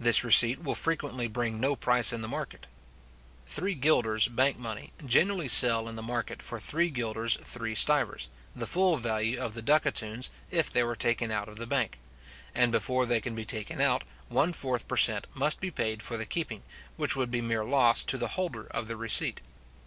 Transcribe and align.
This 0.00 0.24
receipt 0.24 0.62
will 0.62 0.74
frequently 0.74 1.26
bring 1.28 1.60
no 1.60 1.76
price 1.76 2.10
in 2.10 2.22
the 2.22 2.26
market. 2.26 2.66
Three 3.46 3.74
guilders, 3.74 4.26
bank 4.26 4.56
money, 4.58 4.94
generally 5.04 5.46
sell 5.46 5.90
in 5.90 5.94
the 5.94 6.02
market 6.02 6.40
for 6.40 6.58
three 6.58 6.88
guilders 6.88 7.36
three 7.42 7.74
stivers, 7.74 8.30
the 8.56 8.66
full 8.66 8.96
value 8.96 9.38
of 9.38 9.52
the 9.52 9.60
ducatoons, 9.60 10.30
if 10.50 10.70
they 10.70 10.82
were 10.84 10.96
taken 10.96 11.30
out 11.30 11.50
of 11.50 11.56
the 11.58 11.66
bank; 11.66 11.98
and 12.54 12.72
before 12.72 13.04
they 13.04 13.20
can 13.20 13.34
be 13.34 13.44
taken 13.44 13.78
out, 13.78 14.04
one 14.30 14.54
fourth 14.54 14.88
per 14.88 14.96
cent. 14.96 15.26
must 15.34 15.60
be 15.60 15.70
paid 15.70 16.02
for 16.02 16.16
the 16.16 16.24
keeping, 16.24 16.62
which 16.96 17.14
would 17.14 17.30
be 17.30 17.42
mere 17.42 17.62
loss 17.62 18.02
to 18.04 18.16
the 18.16 18.28
holder 18.28 18.68
of 18.70 18.88
the 18.88 18.96
receipt. 18.96 19.42